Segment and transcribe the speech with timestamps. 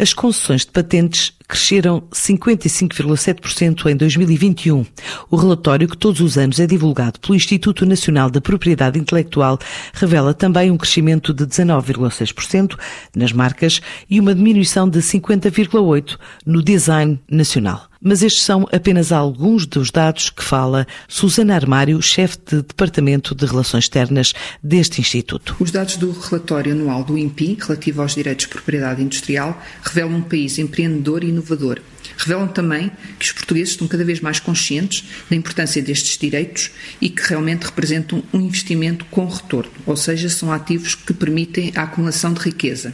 [0.00, 4.86] As concessões de patentes cresceram 55,7% em 2021.
[5.30, 9.58] O relatório, que todos os anos é divulgado pelo Instituto Nacional da Propriedade Intelectual,
[9.92, 12.78] revela também um crescimento de 19,6%
[13.14, 17.89] nas marcas e uma diminuição de 50,8% no design nacional.
[18.02, 23.44] Mas estes são apenas alguns dos dados que fala Susana Armário, chefe de Departamento de
[23.44, 24.32] Relações Externas
[24.62, 25.54] deste Instituto.
[25.60, 30.22] Os dados do relatório anual do INPI, relativo aos direitos de propriedade industrial, revelam um
[30.22, 31.80] país empreendedor e inovador.
[32.20, 36.70] Revelam também que os portugueses estão cada vez mais conscientes da importância destes direitos
[37.00, 41.84] e que realmente representam um investimento com retorno, ou seja, são ativos que permitem a
[41.84, 42.92] acumulação de riqueza.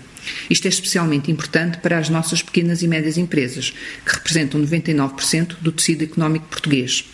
[0.48, 3.72] Isto é especialmente importante para as nossas pequenas e médias empresas,
[4.04, 7.04] que representam 99% do tecido económico português.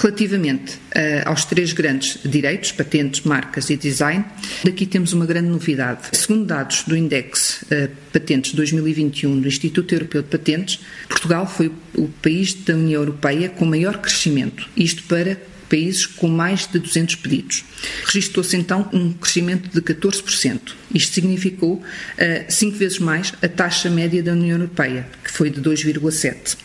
[0.00, 4.24] Relativamente uh, aos três grandes direitos, patentes, marcas e design,
[4.64, 6.08] daqui temos uma grande novidade.
[6.12, 12.08] Segundo dados do Index uh, Patentes 2021 do Instituto Europeu de Patentes, Portugal foi o
[12.22, 15.36] país da União Europeia com maior crescimento, isto para
[15.70, 17.64] países com mais de 200 pedidos.
[18.04, 20.60] Registou-se então um crescimento de 14%.
[20.92, 21.82] Isto significou uh,
[22.48, 26.56] cinco vezes mais a taxa média da União Europeia, que foi de 2,7%.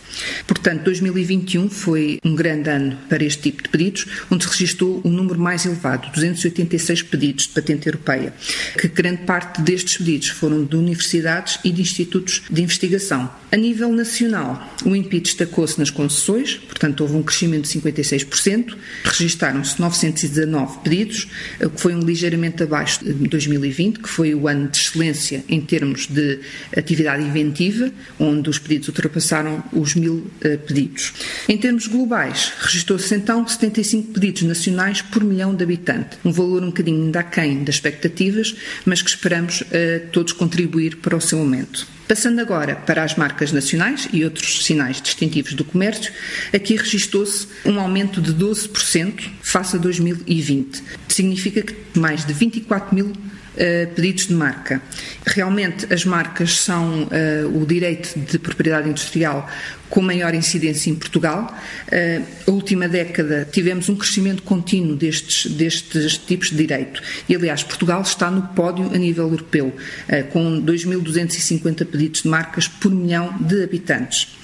[0.48, 5.10] Portanto, 2021 foi um grande ano para este tipo de pedidos, onde se registrou um
[5.10, 8.34] número mais elevado, 286 pedidos de patente europeia,
[8.80, 13.30] que grande parte destes pedidos foram de universidades e de institutos de investigação.
[13.52, 19.80] A nível nacional, o INPI destacou-se nas concessões, portanto houve um crescimento de 56%, registaram-se
[19.80, 21.28] 919 pedidos,
[21.62, 25.62] o que foi um ligeiramente abaixo de 2020, que foi o ano de excelência em
[25.62, 26.40] termos de
[26.76, 31.14] atividade inventiva, onde os pedidos ultrapassaram os mil uh, pedidos.
[31.48, 36.68] Em termos globais, registrou-se então 75 pedidos nacionais por milhão de habitantes, um valor um
[36.68, 41.95] bocadinho ainda aquém das expectativas, mas que esperamos uh, todos contribuir para o seu aumento.
[42.08, 46.14] Passando agora para as marcas nacionais e outros sinais distintivos do comércio,
[46.54, 50.84] aqui registou-se um aumento de 12% face a 2020.
[51.08, 53.12] Significa que mais de 24 mil
[53.56, 54.82] Uh, pedidos de marca.
[55.26, 59.50] Realmente, as marcas são uh, o direito de propriedade industrial
[59.90, 61.58] com maior incidência em Portugal.
[61.88, 67.02] Uh, a última década tivemos um crescimento contínuo destes, destes tipos de direito.
[67.30, 69.74] E, aliás, Portugal está no pódio a nível europeu,
[70.32, 74.35] com 2.250 pedidos de marcas por milhão de habitantes.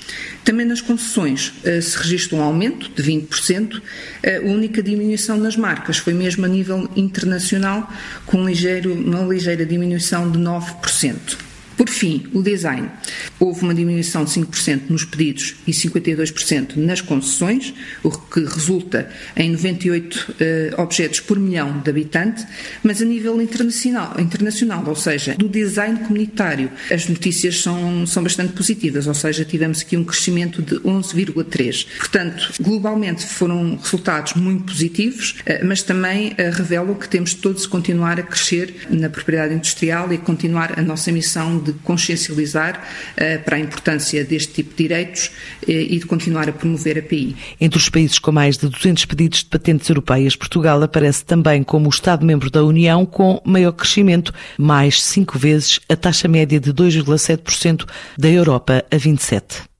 [0.44, 3.82] Também nas concessões se registra um aumento de 20%,
[4.26, 7.92] a única diminuição nas marcas foi mesmo a nível internacional,
[8.26, 11.51] com um uma ligeira diminuição de 9%.
[11.82, 12.92] Por fim, o design.
[13.40, 19.50] Houve uma diminuição de 5% nos pedidos e 52% nas concessões, o que resulta em
[19.50, 22.46] 98 uh, eh, objetos por milhão de habitante,
[22.84, 28.54] mas a nível internacional, internacional, ou seja, do design comunitário, as notícias são, são bastante
[28.54, 31.88] positivas, ou seja, tivemos aqui um crescimento de 11,3%.
[31.98, 37.70] Portanto, globalmente foram resultados muito positivos, uh, mas também uh, revelam que temos todos de
[37.70, 42.82] continuar a crescer na propriedade industrial e continuar a nossa missão de consciencializar
[43.18, 47.02] uh, para a importância deste tipo de direitos uh, e de continuar a promover a
[47.02, 47.36] PI.
[47.60, 51.88] Entre os países com mais de 200 pedidos de patentes europeias, Portugal aparece também como
[51.88, 57.86] o Estado-membro da União com maior crescimento, mais cinco vezes a taxa média de 2,7%
[58.18, 59.71] da Europa a 27.